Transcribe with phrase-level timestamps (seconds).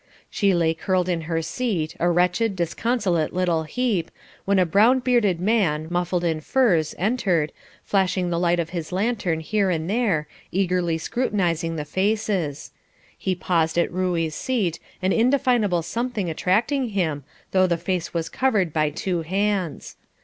[0.31, 4.09] She lay curled in her seat, a wretched, disconsolate little heap,
[4.45, 7.51] when a brown bearded man, muffled in furs, entered,
[7.83, 12.71] flashing the light of his lantern here and there, eagerly scrutinizing the faces.
[13.15, 18.73] He paused at Ruey's seat, an indefinable something attracting him, though the face was covered
[18.73, 19.97] by two hands.